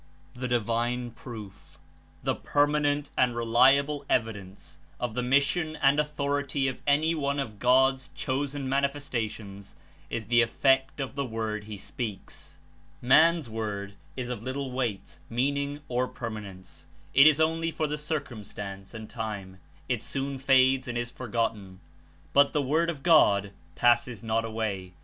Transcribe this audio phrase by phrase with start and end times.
[0.33, 1.77] The divine proof,
[2.23, 7.59] the permanent and reliable evi dence of the mission and authority of any one of
[7.59, 9.75] God's Chosen Manifestations
[10.09, 12.57] is the effect of the Word he speaks.
[12.99, 18.43] Man's word Is of little weight, meaning or permanence; It Is only for the circum
[18.43, 21.79] stance and time; It soon fades and is forgotten,
[22.33, 24.93] but the Word of God passes not away.